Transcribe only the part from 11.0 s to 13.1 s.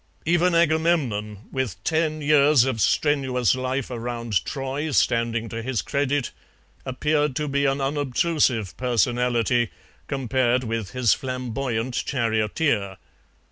flamboyant charioteer.